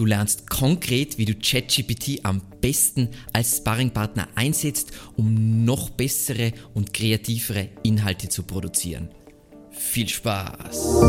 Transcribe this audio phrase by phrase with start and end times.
[0.00, 6.94] Du lernst konkret, wie du ChatGPT am besten als Sparringpartner einsetzt, um noch bessere und
[6.94, 9.10] kreativere Inhalte zu produzieren.
[9.70, 11.02] Viel Spaß!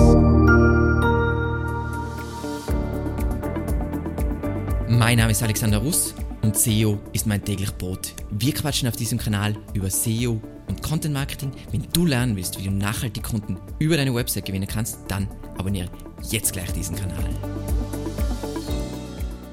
[4.89, 8.13] Mein Name ist Alexander Russ und SEO ist mein täglich Brot.
[8.29, 11.53] Wir quatschen auf diesem Kanal über SEO und Content Marketing.
[11.71, 15.89] Wenn du lernen willst, wie du nachhaltig Kunden über deine Website gewinnen kannst, dann abonniere
[16.29, 17.29] jetzt gleich diesen Kanal.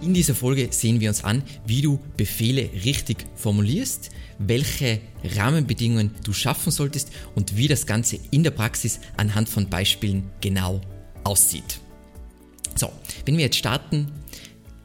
[0.09, 6.32] In dieser Folge sehen wir uns an, wie du Befehle richtig formulierst, welche Rahmenbedingungen du
[6.32, 10.80] schaffen solltest und wie das Ganze in der Praxis anhand von Beispielen genau
[11.24, 11.80] aussieht.
[12.74, 12.91] So,
[13.27, 14.10] wenn wir jetzt starten,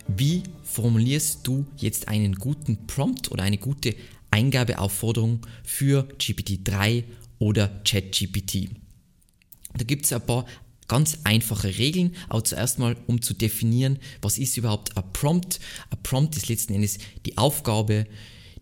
[0.10, 3.96] wie formulierst du jetzt einen guten Prompt oder eine gute
[4.30, 7.06] Eingabeaufforderung für GPT-3
[7.40, 8.72] oder ChatGPT?
[9.78, 10.46] Da gibt es ein paar
[10.94, 15.60] ganz einfache Regeln, aber zuerst mal, um zu definieren, was ist überhaupt ein Prompt.
[15.90, 18.06] Ein Prompt ist letzten Endes die Aufgabe,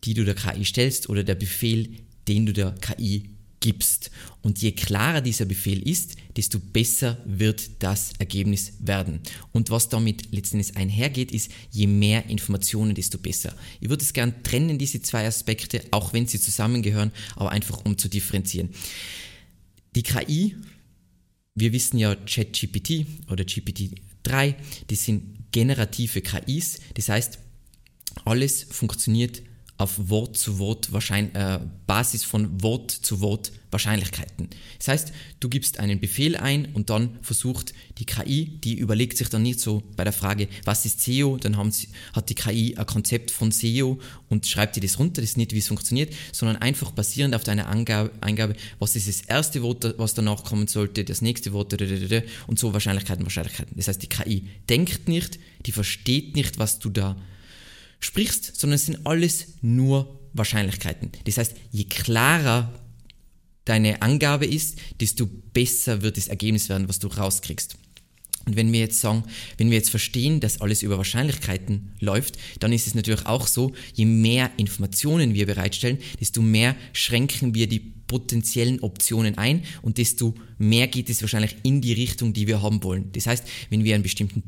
[0.05, 1.89] die du der KI stellst oder der Befehl,
[2.29, 4.11] den du der KI gibst.
[4.41, 9.19] Und je klarer dieser Befehl ist, desto besser wird das Ergebnis werden.
[9.51, 13.53] Und was damit letzten Endes einhergeht, ist, je mehr Informationen, desto besser.
[13.81, 17.97] Ich würde es gern trennen, diese zwei Aspekte, auch wenn sie zusammengehören, aber einfach um
[17.97, 18.69] zu differenzieren.
[19.95, 20.55] Die KI
[21.55, 24.55] wir wissen ja, ChatGPT oder GPT-3,
[24.89, 26.79] die sind generative KIs.
[26.93, 27.39] Das heißt,
[28.25, 29.41] alles funktioniert
[29.81, 34.49] auf Wort zu Wort Wahrschein äh, Basis von Wort zu Wort Wahrscheinlichkeiten.
[34.77, 39.29] Das heißt, du gibst einen Befehl ein und dann versucht die KI, die überlegt sich
[39.29, 42.75] dann nicht so bei der Frage, was ist SEO, dann haben sie, hat die KI
[42.75, 46.13] ein Konzept von SEO und schreibt dir das runter, das ist nicht, wie es funktioniert,
[46.33, 50.67] sondern einfach basierend auf deiner Angabe, Eingabe, was ist das erste Wort, was danach kommen
[50.67, 51.73] sollte, das nächste Wort
[52.47, 53.73] und so Wahrscheinlichkeiten, Wahrscheinlichkeiten.
[53.77, 57.15] Das heißt, die KI denkt nicht, die versteht nicht, was du da
[58.01, 61.11] sprichst, sondern es sind alles nur Wahrscheinlichkeiten.
[61.23, 62.73] Das heißt, je klarer
[63.65, 67.77] deine Angabe ist, desto besser wird das Ergebnis werden, was du rauskriegst.
[68.45, 69.23] Und wenn wir jetzt sagen,
[69.57, 73.73] wenn wir jetzt verstehen, dass alles über Wahrscheinlichkeiten läuft, dann ist es natürlich auch so,
[73.93, 80.33] je mehr Informationen wir bereitstellen, desto mehr schränken wir die potenziellen Optionen ein und desto
[80.57, 83.11] mehr geht es wahrscheinlich in die Richtung, die wir haben wollen.
[83.11, 84.41] Das heißt, wenn wir einen bestimmten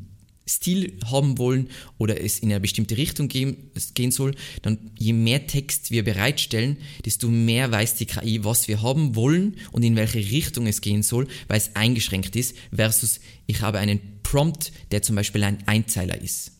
[0.46, 1.68] Stil haben wollen
[1.98, 6.76] oder es in eine bestimmte Richtung gehen, gehen soll, dann je mehr Text wir bereitstellen,
[7.04, 11.02] desto mehr weiß die KI, was wir haben wollen und in welche Richtung es gehen
[11.02, 16.20] soll, weil es eingeschränkt ist, versus ich habe einen Prompt, der zum Beispiel ein Einzeiler
[16.20, 16.52] ist.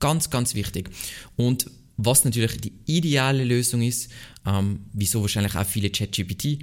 [0.00, 0.90] Ganz, ganz wichtig.
[1.36, 4.10] Und was natürlich die ideale Lösung ist,
[4.44, 6.58] ähm, wieso wahrscheinlich auch viele ChatGPT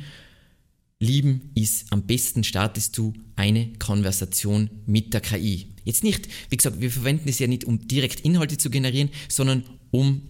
[0.99, 5.70] lieben, ist am besten startest du eine Konversation mit der KI.
[5.83, 9.63] Jetzt nicht, wie gesagt, wir verwenden es ja nicht, um direkt Inhalte zu generieren, sondern
[9.91, 10.21] um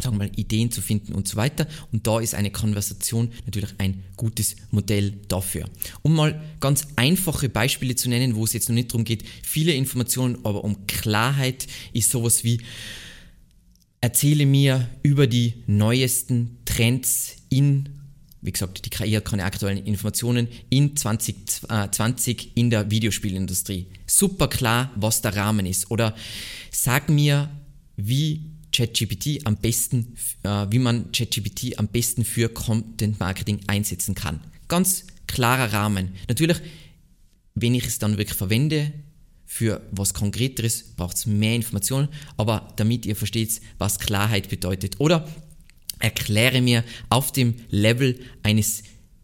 [0.00, 1.66] sagen wir mal, Ideen zu finden und so weiter.
[1.92, 5.68] Und da ist eine Konversation natürlich ein gutes Modell dafür.
[6.02, 9.72] Um mal ganz einfache Beispiele zu nennen, wo es jetzt noch nicht darum geht, viele
[9.72, 12.60] Informationen, aber um Klarheit ist sowas wie,
[14.00, 18.01] erzähle mir über die neuesten Trends in
[18.42, 23.86] wie gesagt, die KI hat keine aktuellen Informationen in 2020 in der Videospielindustrie.
[24.06, 25.90] Super klar, was der Rahmen ist.
[25.92, 26.14] Oder
[26.72, 27.48] sag mir,
[27.96, 34.40] wie ChatGPT am besten, äh, wie man ChatGPT am besten für Content Marketing einsetzen kann.
[34.66, 36.12] Ganz klarer Rahmen.
[36.28, 36.58] Natürlich,
[37.54, 38.92] wenn ich es dann wirklich verwende,
[39.46, 44.98] für was Konkreteres braucht es mehr Informationen, aber damit ihr versteht, was Klarheit bedeutet.
[44.98, 45.28] Oder
[46.02, 48.82] erkläre mir auf dem Level eines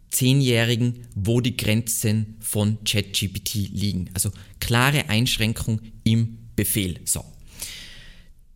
[0.09, 4.09] Zehnjährigen, wo die Grenzen von ChatGPT liegen.
[4.13, 6.99] Also klare Einschränkung im Befehl.
[7.05, 7.23] So.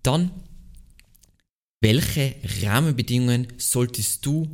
[0.01, 0.31] Dann,
[1.81, 4.49] welche Rahmenbedingungen solltest du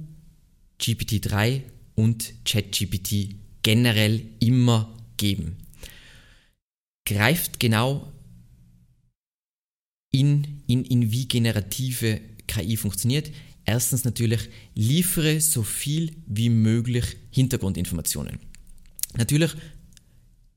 [0.81, 1.61] GPT-3
[1.95, 5.57] und ChatGPT generell immer geben?
[7.05, 8.11] Greift genau
[10.11, 13.31] in, in, in wie generative KI funktioniert.
[13.69, 18.39] Erstens natürlich, liefere so viel wie möglich Hintergrundinformationen.
[19.15, 19.51] Natürlich,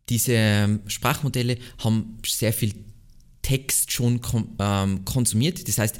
[0.08, 2.72] diese ähm, Sprachmodelle haben sehr viel
[3.42, 4.18] Text schon
[4.58, 5.68] ähm, konsumiert.
[5.68, 5.98] Das heißt,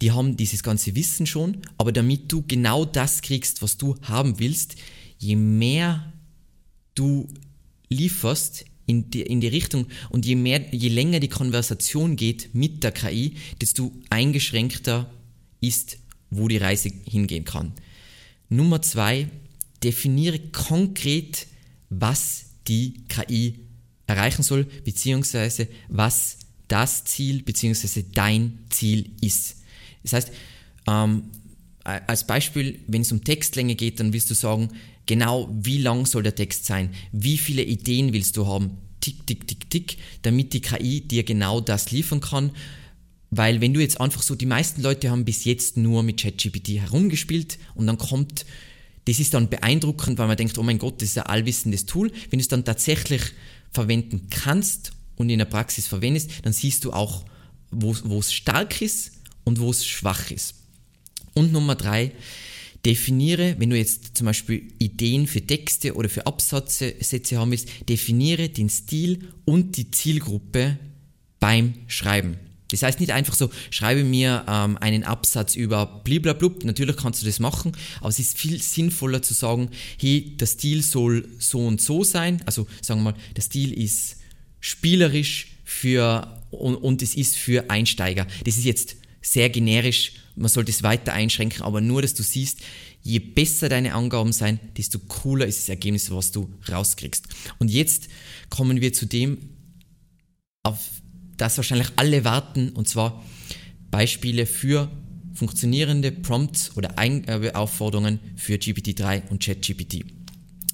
[0.00, 4.38] die haben dieses ganze Wissen schon, aber damit du genau das kriegst, was du haben
[4.38, 4.76] willst,
[5.18, 6.14] je mehr
[6.94, 7.28] du
[7.90, 12.82] lieferst in die, in die Richtung und je mehr, je länger die Konversation geht mit
[12.82, 15.12] der KI, desto eingeschränkter
[15.60, 15.98] ist
[16.32, 17.72] wo die Reise hingehen kann.
[18.48, 19.28] Nummer zwei,
[19.82, 21.46] definiere konkret,
[21.90, 23.60] was die KI
[24.06, 26.38] erreichen soll, beziehungsweise was
[26.68, 28.04] das Ziel bzw.
[28.14, 29.56] dein Ziel ist.
[30.02, 30.32] Das heißt,
[30.86, 31.24] ähm,
[31.84, 34.70] als Beispiel, wenn es um Textlänge geht, dann willst du sagen,
[35.06, 39.46] genau wie lang soll der Text sein, wie viele Ideen willst du haben, tick, tick,
[39.48, 42.52] tick, tick, damit die KI dir genau das liefern kann.
[43.34, 46.80] Weil wenn du jetzt einfach so, die meisten Leute haben bis jetzt nur mit ChatGPT
[46.80, 48.44] herumgespielt und dann kommt,
[49.06, 52.12] das ist dann beeindruckend, weil man denkt, oh mein Gott, das ist ein allwissendes Tool.
[52.28, 53.22] Wenn du es dann tatsächlich
[53.70, 57.24] verwenden kannst und in der Praxis verwendest, dann siehst du auch,
[57.70, 59.12] wo es stark ist
[59.44, 60.56] und wo es schwach ist.
[61.32, 62.12] Und Nummer drei,
[62.84, 68.50] definiere, wenn du jetzt zum Beispiel Ideen für Texte oder für Absätze haben willst, definiere
[68.50, 70.78] den Stil und die Zielgruppe
[71.40, 72.36] beim Schreiben.
[72.72, 77.26] Das heißt nicht einfach so, schreibe mir ähm, einen Absatz über bliblablub, natürlich kannst du
[77.26, 81.80] das machen, aber es ist viel sinnvoller zu sagen, hey, der Stil soll so und
[81.80, 84.16] so sein, also sagen wir mal, der Stil ist
[84.60, 88.26] spielerisch für und, und es ist für Einsteiger.
[88.44, 92.60] Das ist jetzt sehr generisch, man sollte es weiter einschränken, aber nur, dass du siehst,
[93.02, 97.26] je besser deine Angaben sein, desto cooler ist das Ergebnis, was du rauskriegst.
[97.58, 98.08] Und jetzt
[98.48, 99.38] kommen wir zu dem,
[100.62, 100.78] auf
[101.42, 103.22] das wahrscheinlich alle warten, und zwar
[103.90, 104.90] Beispiele für
[105.34, 110.04] funktionierende Prompts oder Eingabeaufforderungen für GPT-3 und ChatGPT.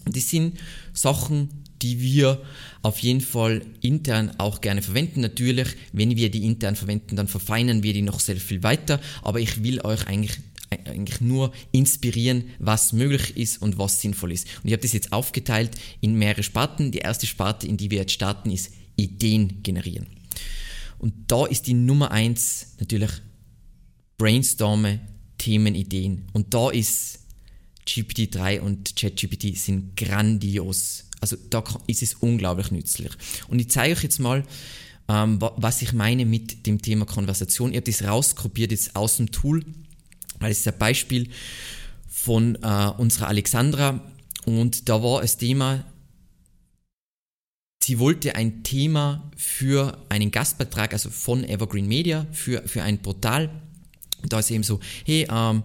[0.04, 0.58] Das sind
[0.92, 1.48] Sachen,
[1.80, 2.42] die wir
[2.82, 5.20] auf jeden Fall intern auch gerne verwenden.
[5.20, 9.40] Natürlich, wenn wir die intern verwenden, dann verfeinern wir die noch sehr viel weiter, aber
[9.40, 10.38] ich will euch eigentlich
[10.70, 14.46] eigentlich nur inspirieren, was möglich ist und was sinnvoll ist.
[14.62, 15.70] Und ich habe das jetzt aufgeteilt
[16.02, 16.92] in mehrere Sparten.
[16.92, 20.17] Die erste Sparte, in die wir jetzt starten, ist Ideen generieren.
[20.98, 23.10] Und da ist die Nummer eins natürlich
[24.16, 25.00] brainstorme
[25.38, 26.26] Themenideen.
[26.32, 27.20] Und da ist
[27.86, 33.12] GPT-3 und ChatGPT sind grandios also da ist es unglaublich nützlich.
[33.48, 34.44] Und ich zeige euch jetzt mal,
[35.08, 37.70] ähm, was ich meine mit dem Thema Konversation.
[37.70, 39.64] Ich habe das rauskopiert jetzt aus dem Tool,
[40.38, 41.28] weil es ist ein Beispiel
[42.06, 44.00] von äh, unserer Alexandra
[44.44, 45.84] und da war das Thema,
[47.88, 53.48] sie wollte ein Thema für einen Gastbeitrag, also von Evergreen Media, für, für ein Portal.
[54.28, 55.62] Da ist eben so, hey, ähm,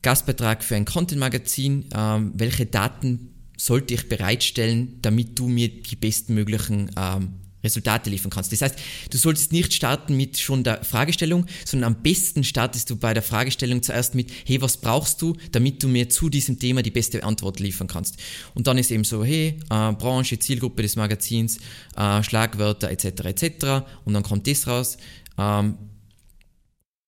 [0.00, 6.90] Gastbeitrag für ein Content-Magazin, ähm, welche Daten sollte ich bereitstellen, damit du mir die bestmöglichen
[6.96, 8.52] ähm, Resultate liefern kannst.
[8.52, 8.76] Das heißt,
[9.10, 13.22] du solltest nicht starten mit schon der Fragestellung, sondern am besten startest du bei der
[13.22, 17.22] Fragestellung zuerst mit, hey, was brauchst du, damit du mir zu diesem Thema die beste
[17.24, 18.16] Antwort liefern kannst.
[18.54, 21.58] Und dann ist eben so, hey, äh, Branche, Zielgruppe des Magazins,
[21.96, 23.04] äh, Schlagwörter etc.
[23.24, 23.66] etc.
[24.04, 24.96] Und dann kommt das raus.
[25.38, 25.76] Ähm,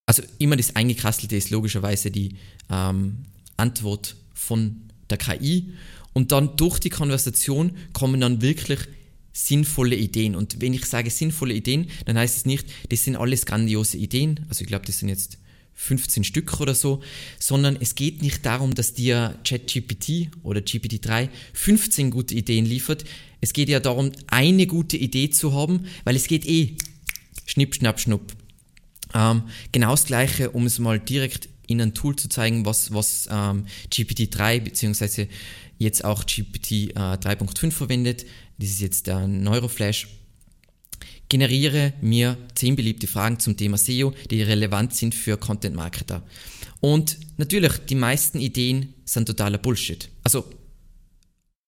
[0.06, 2.36] also immer das Eingekrasselte ist logischerweise die
[2.70, 3.24] ähm,
[3.56, 5.72] Antwort von der KI
[6.12, 8.80] und dann durch die Konversation kommen dann wirklich
[9.34, 10.34] sinnvolle Ideen.
[10.36, 14.46] Und wenn ich sage sinnvolle Ideen, dann heißt es nicht, das sind alles grandiose Ideen.
[14.48, 15.38] Also ich glaube, das sind jetzt
[15.74, 17.02] 15 Stück oder so,
[17.40, 23.04] sondern es geht nicht darum, dass dir ChatGPT oder GPT-3 15 gute Ideen liefert.
[23.40, 26.76] Es geht ja darum, eine gute Idee zu haben, weil es geht eh
[27.44, 28.32] schnipp, schnapp, schnupp.
[29.14, 29.42] Ähm,
[29.72, 33.66] genau das Gleiche, um es mal direkt in ein Tool zu zeigen, was, was ähm,
[33.90, 35.28] GPT-3 bzw
[35.78, 38.24] jetzt auch GPT äh, 3.5 verwendet.
[38.58, 40.08] Das ist jetzt der Neuroflash.
[41.28, 46.22] Generiere mir 10 beliebte Fragen zum Thema SEO, die relevant sind für Content Marketer.
[46.80, 50.08] Und natürlich, die meisten Ideen sind totaler Bullshit.
[50.22, 50.44] Also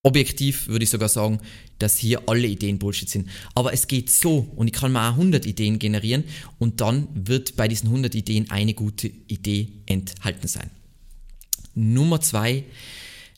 [0.06, 1.40] objektiv würde ich sogar sagen,
[1.80, 3.28] dass hier alle Ideen Bullshit sind.
[3.56, 6.22] Aber es geht so und ich kann mal 100 Ideen generieren
[6.58, 10.70] und dann wird bei diesen 100 Ideen eine gute Idee enthalten sein.
[11.74, 12.64] Nummer zwei,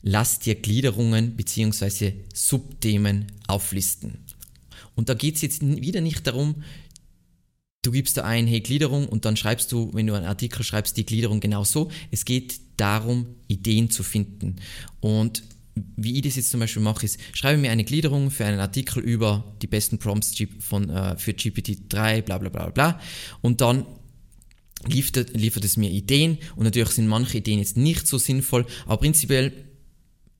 [0.03, 2.13] lass dir Gliederungen bzw.
[2.35, 4.19] Subthemen auflisten.
[4.95, 6.63] Und da geht es jetzt wieder nicht darum,
[7.81, 10.97] du gibst da ein, hey Gliederung und dann schreibst du, wenn du einen Artikel schreibst,
[10.97, 11.89] die Gliederung genau so.
[12.11, 14.57] Es geht darum, Ideen zu finden.
[14.99, 15.41] Und
[15.95, 19.01] wie ich das jetzt zum Beispiel mache, ist, schreibe mir eine Gliederung für einen Artikel
[19.01, 22.99] über die besten Prompts von, äh, für GPT-3, bla bla bla bla.
[23.41, 23.85] Und dann
[24.87, 28.97] liefert, liefert es mir Ideen und natürlich sind manche Ideen jetzt nicht so sinnvoll, aber
[28.97, 29.51] prinzipiell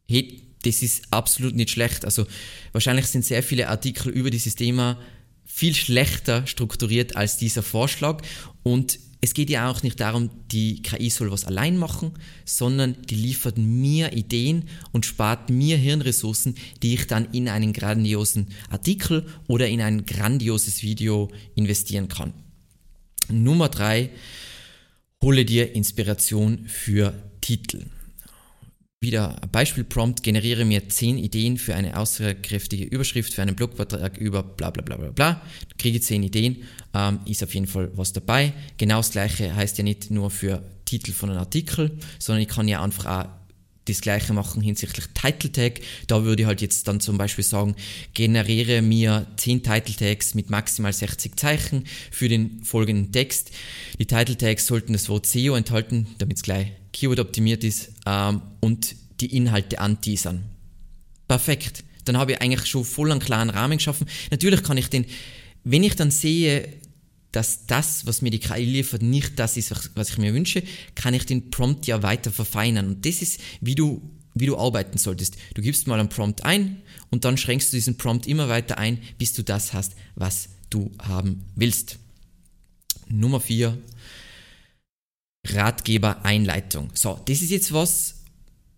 [0.09, 2.03] hey, das ist absolut nicht schlecht.
[2.03, 2.25] Also
[2.71, 4.99] wahrscheinlich sind sehr viele Artikel über dieses Thema
[5.45, 8.21] viel schlechter strukturiert als dieser Vorschlag
[8.63, 12.13] und es geht ja auch nicht darum, die KI soll was allein machen,
[12.45, 18.47] sondern die liefert mir Ideen und spart mir Hirnressourcen, die ich dann in einen grandiosen
[18.69, 22.33] Artikel oder in ein grandioses Video investieren kann.
[23.29, 24.09] Nummer drei,
[25.21, 27.87] hole dir Inspiration für Titel.
[29.01, 34.43] Wieder ein Beispiel-Prompt, generiere mir 10 Ideen für eine aussagekräftige Überschrift für einen Blogbeitrag über
[34.43, 35.41] bla bla bla bla bla.
[35.77, 36.63] Kriege 10 Ideen,
[36.93, 38.51] ähm, ist auf jeden Fall was dabei.
[38.77, 42.67] Genau das gleiche heißt ja nicht nur für Titel von einem Artikel, sondern ich kann
[42.67, 43.29] ja einfach auch
[43.85, 45.79] das gleiche machen hinsichtlich Title Tag.
[46.07, 47.75] Da würde ich halt jetzt dann zum Beispiel sagen,
[48.13, 53.51] generiere mir 10 Title Tags mit maximal 60 Zeichen für den folgenden Text.
[53.97, 58.41] Die Title Tags sollten das Wort SEO enthalten, damit es gleich Keyword optimiert ist ähm,
[58.59, 60.43] und die Inhalte anteasern.
[61.27, 61.83] Perfekt.
[62.05, 64.07] Dann habe ich eigentlich schon voll einen klaren Rahmen geschaffen.
[64.31, 65.05] Natürlich kann ich den,
[65.63, 66.73] wenn ich dann sehe,
[67.31, 70.63] dass das, was mir die KI liefert, nicht das ist, was ich mir wünsche,
[70.95, 72.87] kann ich den Prompt ja weiter verfeinern.
[72.87, 74.01] Und das ist, wie du,
[74.33, 75.35] wie du arbeiten solltest.
[75.53, 78.97] Du gibst mal einen Prompt ein und dann schränkst du diesen Prompt immer weiter ein,
[79.19, 81.99] bis du das hast, was du haben willst.
[83.07, 83.77] Nummer vier
[85.53, 86.89] Ratgeber Einleitung.
[86.93, 88.15] So, das ist jetzt was,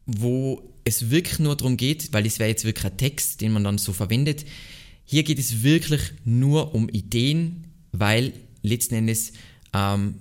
[0.06, 3.64] wo es wirklich nur darum geht, weil das wäre jetzt wirklich ein Text, den man
[3.64, 4.46] dann so verwendet.
[5.06, 9.34] Hier geht es wirklich nur um Ideen, weil letzten Endes,
[9.74, 10.16] ähm,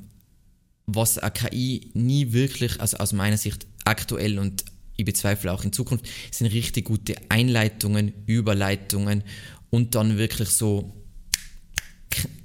[0.86, 4.64] was eine KI nie wirklich, also aus meiner Sicht aktuell und
[4.96, 9.22] ich bezweifle auch in Zukunft, sind richtig gute Einleitungen, Überleitungen
[9.70, 10.92] und dann wirklich so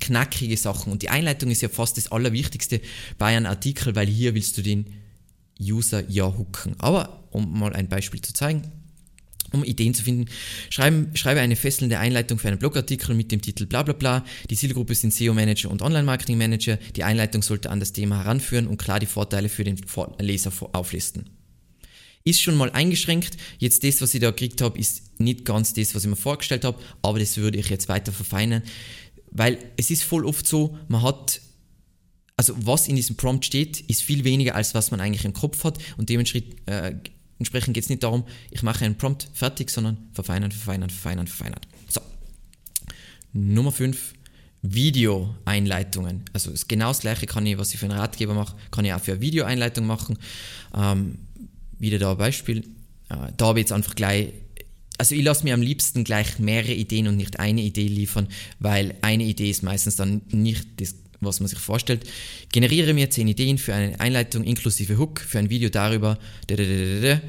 [0.06, 0.92] knackige Sachen.
[0.92, 2.82] Und die Einleitung ist ja fast das Allerwichtigste
[3.18, 4.86] bei einem Artikel, weil hier willst du den
[5.60, 6.76] User ja hooken.
[6.80, 8.64] Aber um mal ein Beispiel zu zeigen,
[9.52, 10.30] um Ideen zu finden,
[10.70, 14.26] schreibe, schreibe eine fesselnde Einleitung für einen Blogartikel mit dem Titel bla bla bla.
[14.50, 16.78] Die Zielgruppe sind SEO-Manager und Online-Marketing-Manager.
[16.96, 19.80] Die Einleitung sollte an das Thema heranführen und klar die Vorteile für den
[20.20, 21.30] Leser auflisten.
[22.28, 23.38] Ist schon mal eingeschränkt.
[23.60, 26.66] Jetzt das, was ich da gekriegt habe, ist nicht ganz das, was ich mir vorgestellt
[26.66, 28.64] habe, aber das würde ich jetzt weiter verfeinern.
[29.36, 31.42] Weil es ist voll oft so, man hat,
[32.38, 35.66] also was in diesem Prompt steht, ist viel weniger als was man eigentlich im Kopf
[35.66, 36.94] hat und dementsprechend äh,
[37.40, 41.60] geht es nicht darum, ich mache einen Prompt fertig, sondern verfeinern, verfeinern, verfeinern, verfeinern.
[41.90, 42.00] So.
[43.34, 44.14] Nummer 5.
[44.62, 46.24] Video-Einleitungen.
[46.34, 48.94] Also ist genau das gleiche kann ich, was ich für einen Ratgeber mache, kann ich
[48.94, 50.18] auch für eine Video-Einleitung machen.
[50.74, 51.20] Ähm,
[51.78, 52.60] wieder da ein Beispiel.
[53.10, 54.34] Äh, da habe ich jetzt einfach gleich
[54.98, 58.28] also ich lasse mir am liebsten gleich mehrere Ideen und nicht eine Idee liefern,
[58.60, 62.04] weil eine Idee ist meistens dann nicht das, was man sich vorstellt.
[62.52, 66.18] Generiere mir zehn Ideen für eine Einleitung inklusive Hook für ein Video darüber.
[66.50, 67.22] Der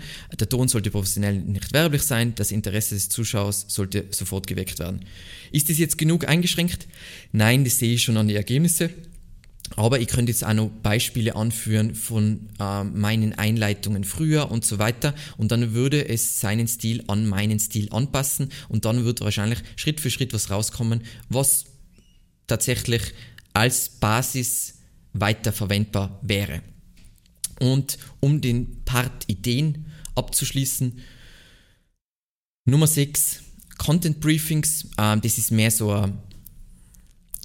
[0.48, 5.04] Ton sollte professionell nicht werblich sein, das Interesse des Zuschauers sollte sofort geweckt werden.
[5.52, 6.86] Ist das jetzt genug eingeschränkt?
[7.32, 8.90] Nein, das sehe ich schon an die Ergebnisse.
[9.74, 14.78] Aber ich könnte jetzt auch noch Beispiele anführen von äh, meinen Einleitungen früher und so
[14.78, 15.14] weiter.
[15.36, 18.52] Und dann würde es seinen Stil an meinen Stil anpassen.
[18.68, 21.64] Und dann wird wahrscheinlich Schritt für Schritt was rauskommen, was
[22.46, 23.02] tatsächlich
[23.54, 24.74] als Basis
[25.12, 26.62] weiter verwendbar wäre.
[27.58, 31.00] Und um den Part Ideen abzuschließen,
[32.66, 33.42] Nummer 6,
[33.78, 34.86] Content Briefings.
[34.96, 36.18] Äh, das ist mehr so ein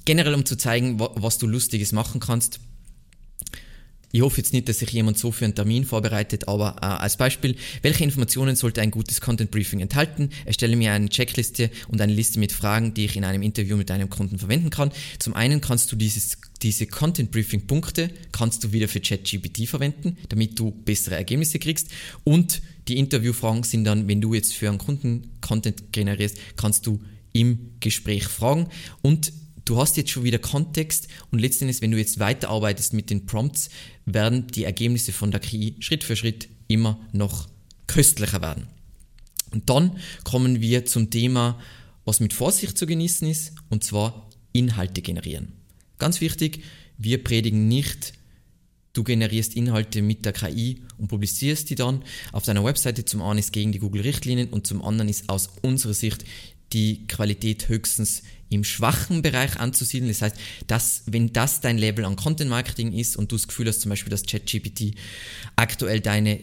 [0.04, 2.60] generell um zu zeigen, was du Lustiges machen kannst.
[4.14, 7.16] Ich hoffe jetzt nicht, dass sich jemand so für einen Termin vorbereitet, aber äh, als
[7.16, 10.28] Beispiel, welche Informationen sollte ein gutes Content Briefing enthalten?
[10.44, 13.88] Erstelle mir eine Checkliste und eine Liste mit Fragen, die ich in einem Interview mit
[13.88, 14.92] deinem Kunden verwenden kann.
[15.18, 20.18] Zum einen kannst du dieses, diese Content Briefing Punkte kannst du wieder für ChatGPT verwenden,
[20.28, 21.88] damit du bessere Ergebnisse kriegst
[22.22, 27.00] und die Interviewfragen sind dann, wenn du jetzt für einen Kunden Content generierst, kannst du
[27.32, 28.68] im Gespräch fragen
[29.00, 29.32] und
[29.64, 33.70] du hast jetzt schon wieder Kontext und letztendlich, wenn du jetzt weiterarbeitest mit den Prompts,
[34.06, 37.48] werden die Ergebnisse von der KI Schritt für Schritt immer noch
[37.86, 38.66] köstlicher werden.
[39.50, 41.60] Und dann kommen wir zum Thema,
[42.04, 45.52] was mit Vorsicht zu genießen ist, und zwar Inhalte generieren.
[45.98, 46.62] Ganz wichtig,
[46.98, 48.12] wir predigen nicht,
[48.92, 52.02] du generierst Inhalte mit der KI und publizierst die dann
[52.32, 53.04] auf deiner Webseite.
[53.04, 56.24] Zum einen ist gegen die Google-Richtlinien und zum anderen ist aus unserer Sicht
[56.72, 60.10] die Qualität höchstens im schwachen Bereich anzusiedeln.
[60.10, 60.36] Das heißt,
[60.66, 63.90] dass, wenn das dein Level an Content Marketing ist und du das Gefühl hast, zum
[63.90, 64.94] Beispiel, dass ChatGPT
[65.56, 66.40] aktuell deine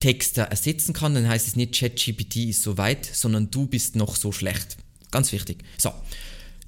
[0.00, 4.16] Texte ersetzen kann, dann heißt es nicht, ChatGPT ist so weit, sondern du bist noch
[4.16, 4.76] so schlecht.
[5.10, 5.64] Ganz wichtig.
[5.78, 5.92] So,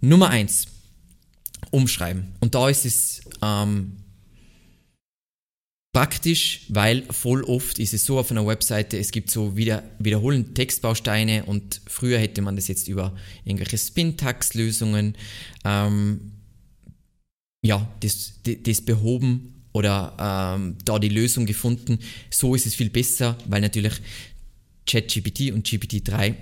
[0.00, 0.66] Nummer eins:
[1.70, 2.28] Umschreiben.
[2.40, 3.96] Und da ist es ähm,
[5.96, 10.52] praktisch, weil voll oft ist es so auf einer Webseite, es gibt so wieder, wiederholende
[10.52, 15.14] Textbausteine und früher hätte man das jetzt über irgendwelche Spin-Tax-Lösungen
[15.64, 16.32] ähm,
[17.62, 21.98] ja, das, das behoben oder ähm, da die Lösung gefunden.
[22.28, 23.94] So ist es viel besser, weil natürlich
[24.86, 26.34] ChatGPT und GPT-3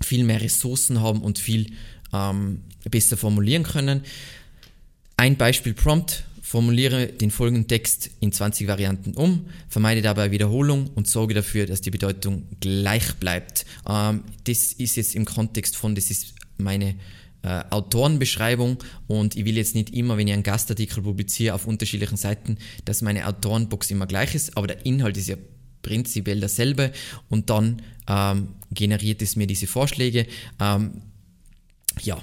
[0.00, 1.74] viel mehr Ressourcen haben und viel
[2.14, 4.04] ähm, besser formulieren können.
[5.18, 11.06] Ein Beispiel Prompt Formuliere den folgenden Text in 20 Varianten um, vermeide dabei Wiederholung und
[11.06, 13.64] sorge dafür, dass die Bedeutung gleich bleibt.
[13.88, 16.96] Ähm, das ist jetzt im Kontext von, das ist meine
[17.42, 22.16] äh, Autorenbeschreibung und ich will jetzt nicht immer, wenn ich einen Gastartikel publiziere auf unterschiedlichen
[22.16, 25.36] Seiten, dass meine Autorenbox immer gleich ist, aber der Inhalt ist ja
[25.82, 26.90] prinzipiell dasselbe
[27.28, 30.26] und dann ähm, generiert es mir diese Vorschläge.
[30.58, 31.02] Ähm,
[32.00, 32.20] ja,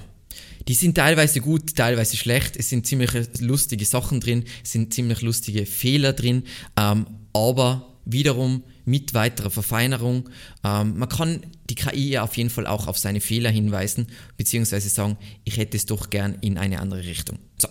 [0.68, 2.56] die sind teilweise gut, teilweise schlecht.
[2.56, 3.10] Es sind ziemlich
[3.40, 6.44] lustige Sachen drin, es sind ziemlich lustige Fehler drin,
[6.76, 10.28] ähm, aber wiederum mit weiterer Verfeinerung.
[10.62, 14.88] Ähm, man kann die KI ja auf jeden Fall auch auf seine Fehler hinweisen, beziehungsweise
[14.88, 17.38] sagen, ich hätte es doch gern in eine andere Richtung.
[17.58, 17.68] So.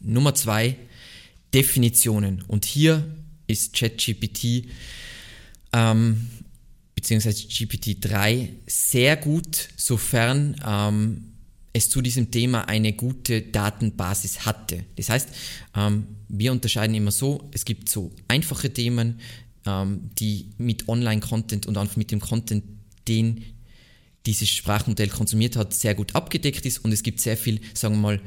[0.00, 0.76] Nummer zwei,
[1.52, 2.42] Definitionen.
[2.42, 3.04] Und hier
[3.46, 4.68] ist ChatGPT
[5.72, 6.28] ähm,
[6.94, 11.32] beziehungsweise GPT-3 sehr gut, sofern ähm,
[11.72, 14.84] es zu diesem Thema eine gute Datenbasis hatte.
[14.96, 15.28] Das heißt,
[15.76, 19.20] ähm, wir unterscheiden immer so, es gibt so einfache Themen,
[19.66, 22.64] ähm, die mit Online-Content und einfach mit dem Content,
[23.08, 23.44] den
[24.26, 28.00] dieses Sprachmodell konsumiert hat, sehr gut abgedeckt ist und es gibt sehr viel, sagen wir
[28.00, 28.20] mal,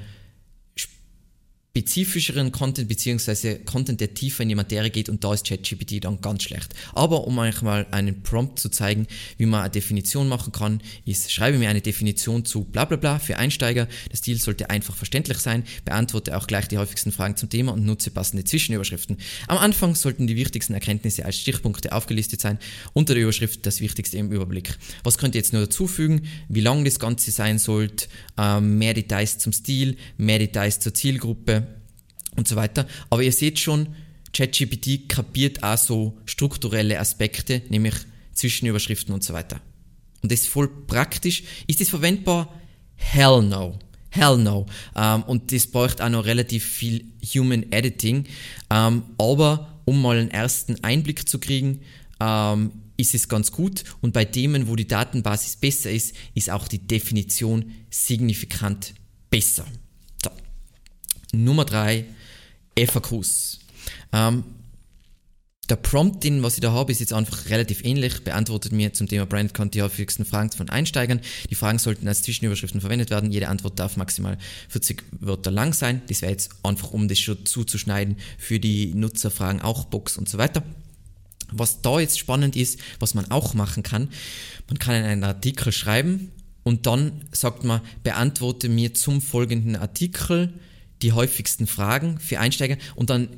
[1.76, 6.22] spezifischeren Content beziehungsweise Content, der tiefer in die Materie geht und da ist ChatGPT dann
[6.22, 6.74] ganz schlecht.
[6.94, 11.34] Aber um euch mal einen Prompt zu zeigen, wie man eine Definition machen kann, ist,
[11.34, 13.90] schreibe mir eine Definition zu bla bla bla für Einsteiger.
[14.10, 17.86] Der Stil sollte einfach verständlich sein, beantworte auch gleich die häufigsten Fragen zum Thema und
[17.86, 19.18] nutze passende Zwischenüberschriften.
[19.50, 22.58] Am Anfang sollten die wichtigsten Erkenntnisse als Stichpunkte aufgelistet sein,
[22.94, 24.78] unter der Überschrift das Wichtigste im Überblick.
[25.04, 26.22] Was könnt ihr jetzt nur dazufügen?
[26.48, 31.65] Wie lang das Ganze sein sollte, ähm, mehr Details zum Stil, mehr Details zur Zielgruppe,
[32.36, 32.88] und so weiter.
[33.10, 33.96] Aber ihr seht schon,
[34.34, 37.96] ChatGPT kapiert auch so strukturelle Aspekte, nämlich
[38.34, 39.62] Zwischenüberschriften und so weiter.
[40.22, 41.44] Und das ist voll praktisch.
[41.68, 42.54] Ist das verwendbar?
[42.96, 43.80] Hell no.
[44.10, 44.66] Hell no.
[44.96, 48.26] Ähm, und das braucht auch noch relativ viel Human Editing.
[48.70, 51.82] Ähm, aber um mal einen ersten Einblick zu kriegen,
[52.20, 53.84] ähm, ist es ganz gut.
[54.02, 58.94] Und bei Themen, wo die Datenbasis besser ist, ist auch die Definition signifikant
[59.30, 59.66] besser.
[60.24, 60.32] So.
[61.34, 62.06] Nummer drei
[62.78, 63.60] FAQs.
[64.12, 64.44] Ähm,
[65.70, 69.08] der Prompt, den was ich da habe, ist jetzt einfach relativ ähnlich, beantwortet mir zum
[69.08, 71.22] Thema Brand Content die häufigsten Fragen von Einsteigern.
[71.50, 73.32] Die Fragen sollten als Zwischenüberschriften verwendet werden.
[73.32, 74.38] Jede Antwort darf maximal
[74.70, 76.04] 40 Wörter lang sein.
[76.08, 80.38] Das wäre jetzt einfach, um das schon zuzuschneiden für die Nutzerfragen, auch Box und so
[80.38, 80.62] weiter.
[81.52, 84.10] Was da jetzt spannend ist, was man auch machen kann,
[84.68, 86.32] man kann einen Artikel schreiben
[86.64, 90.54] und dann sagt man, beantworte mir zum folgenden Artikel
[91.02, 93.30] die häufigsten Fragen für Einsteiger und dann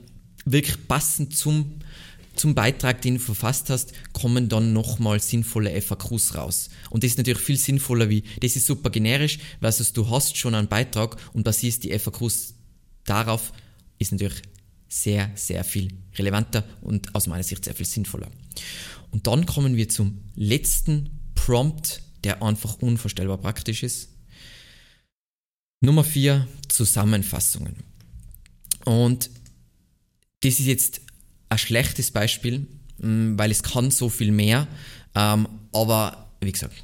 [0.45, 1.79] wirklich passend zum,
[2.35, 6.69] zum Beitrag, den du verfasst hast, kommen dann nochmal sinnvolle FAQs raus.
[6.89, 10.55] Und das ist natürlich viel sinnvoller wie, das ist super generisch, versus du hast schon
[10.55, 12.55] einen Beitrag und basierst die FAQs
[13.03, 13.51] darauf,
[13.99, 14.41] ist natürlich
[14.87, 18.29] sehr, sehr viel relevanter und aus meiner Sicht sehr viel sinnvoller.
[19.11, 24.09] Und dann kommen wir zum letzten Prompt, der einfach unvorstellbar praktisch ist.
[25.81, 27.75] Nummer vier, Zusammenfassungen.
[28.85, 29.29] Und
[30.41, 31.01] das ist jetzt
[31.49, 32.67] ein schlechtes Beispiel,
[32.99, 34.67] mm, weil es kann so viel mehr,
[35.15, 36.83] ähm, aber wie gesagt,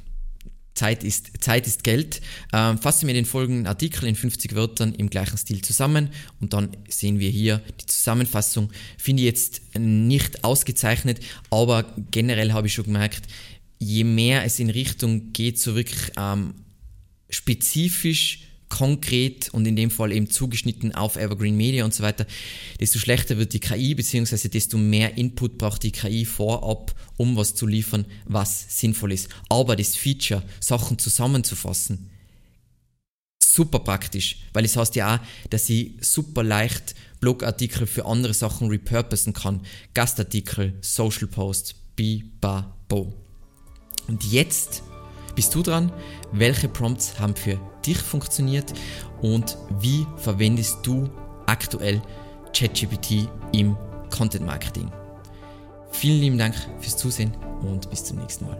[0.74, 2.20] Zeit ist, Zeit ist Geld.
[2.52, 6.76] Ähm, fasse mir den folgenden Artikel in 50 Wörtern im gleichen Stil zusammen und dann
[6.88, 8.70] sehen wir hier die Zusammenfassung.
[8.98, 13.22] Finde ich jetzt nicht ausgezeichnet, aber generell habe ich schon gemerkt,
[13.78, 16.54] je mehr es in Richtung geht, so wirklich ähm,
[17.30, 22.26] spezifisch konkret und in dem Fall eben zugeschnitten auf Evergreen Media und so weiter,
[22.80, 27.54] desto schlechter wird die KI, beziehungsweise desto mehr Input braucht die KI vorab, um was
[27.54, 29.28] zu liefern, was sinnvoll ist.
[29.48, 32.10] Aber das Feature, Sachen zusammenzufassen,
[33.40, 38.68] super praktisch, weil es heißt ja auch, dass ich super leicht Blogartikel für andere Sachen
[38.68, 39.60] repurposen kann.
[39.94, 43.14] Gastartikel, Social Posts, bi, ba, bo.
[44.08, 44.82] Und jetzt
[45.34, 45.92] bist du dran?
[46.32, 48.72] Welche Prompts haben für dich funktioniert
[49.22, 51.10] und wie verwendest du
[51.46, 52.00] aktuell
[52.52, 53.76] ChatGPT im
[54.10, 54.90] Content Marketing?
[55.90, 58.58] Vielen lieben Dank fürs Zusehen und bis zum nächsten Mal.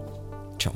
[0.58, 0.74] Ciao.